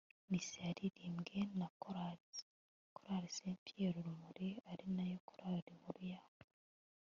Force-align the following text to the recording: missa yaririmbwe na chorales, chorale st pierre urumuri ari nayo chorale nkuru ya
missa 0.29 0.59
yaririmbwe 0.67 1.37
na 1.59 1.67
chorales, 1.79 2.37
chorale 2.95 3.27
st 3.35 3.43
pierre 3.65 3.97
urumuri 4.01 4.49
ari 4.71 4.85
nayo 4.95 5.17
chorale 5.27 5.69
nkuru 5.77 6.01
ya 6.13 6.21